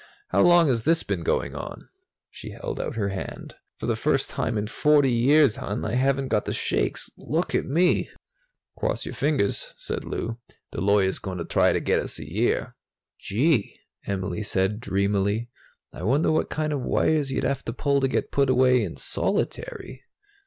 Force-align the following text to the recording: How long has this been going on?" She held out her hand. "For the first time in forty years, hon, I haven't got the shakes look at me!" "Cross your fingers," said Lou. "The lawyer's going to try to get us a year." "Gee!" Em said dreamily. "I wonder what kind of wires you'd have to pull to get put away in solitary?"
How 0.29 0.41
long 0.41 0.67
has 0.67 0.83
this 0.83 1.03
been 1.03 1.21
going 1.21 1.53
on?" 1.53 1.87
She 2.31 2.49
held 2.59 2.79
out 2.79 2.95
her 2.95 3.09
hand. 3.09 3.53
"For 3.79 3.85
the 3.85 3.95
first 3.95 4.31
time 4.31 4.57
in 4.57 4.65
forty 4.65 5.11
years, 5.11 5.57
hon, 5.57 5.85
I 5.85 5.93
haven't 5.93 6.29
got 6.29 6.45
the 6.45 6.53
shakes 6.53 7.11
look 7.19 7.53
at 7.53 7.67
me!" 7.67 8.09
"Cross 8.75 9.05
your 9.05 9.13
fingers," 9.13 9.75
said 9.77 10.03
Lou. 10.03 10.39
"The 10.71 10.81
lawyer's 10.81 11.19
going 11.19 11.37
to 11.37 11.45
try 11.45 11.71
to 11.71 11.79
get 11.79 11.99
us 11.99 12.17
a 12.17 12.27
year." 12.27 12.73
"Gee!" 13.19 13.77
Em 14.07 14.43
said 14.43 14.79
dreamily. 14.79 15.49
"I 15.93 16.01
wonder 16.01 16.31
what 16.31 16.49
kind 16.49 16.73
of 16.73 16.81
wires 16.81 17.31
you'd 17.31 17.43
have 17.43 17.63
to 17.65 17.71
pull 17.73 17.99
to 17.99 18.07
get 18.07 18.31
put 18.31 18.49
away 18.49 18.83
in 18.83 18.97
solitary?" 18.97 20.01